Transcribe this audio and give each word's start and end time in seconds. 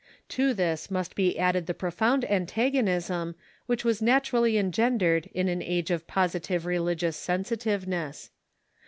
To 0.29 0.55
this 0.55 0.89
must 0.89 1.13
be 1.13 1.37
added 1.37 1.67
the 1.67 1.75
profound 1.75 2.25
an 2.25 2.47
tagonism 2.47 3.35
which 3.67 3.85
was 3.85 4.01
naturally 4.01 4.57
engendered 4.57 5.27
in 5.31 5.47
an 5.47 5.61
age 5.61 5.91
of 5.91 6.07
posi 6.07 6.39
itive 6.39 6.65
religious 6.65 7.15
sensitiveness. 7.15 8.31